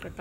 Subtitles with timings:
[0.00, 0.20] กระตา